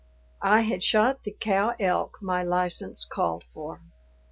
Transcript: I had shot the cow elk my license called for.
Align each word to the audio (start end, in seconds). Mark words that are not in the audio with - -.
I 0.41 0.61
had 0.61 0.81
shot 0.81 1.21
the 1.21 1.31
cow 1.31 1.75
elk 1.79 2.17
my 2.23 2.41
license 2.41 3.05
called 3.05 3.43
for. 3.53 3.81